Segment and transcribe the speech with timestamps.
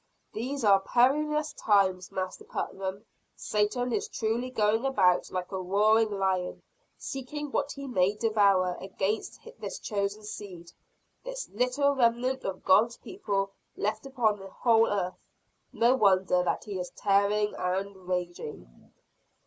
[0.33, 3.05] These are perilous times, Master Putnam.
[3.35, 6.63] Satan is truly going about like a roaring lion,
[6.97, 8.75] seeking what he may devour.
[8.81, 10.71] Against this chosen seed,
[11.23, 15.19] this little remnant of God's people left upon the whole earth
[15.71, 18.91] no wonder that he is tearing and raging."